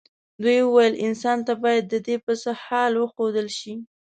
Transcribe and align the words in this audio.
دوی 0.43 0.59
وویل 0.63 0.93
انسان 1.07 1.37
ته 1.47 1.53
باید 1.63 1.83
ددې 1.93 2.15
پسه 2.25 2.51
حال 2.63 2.93
وښودل 2.97 3.47
شي. 3.59 3.73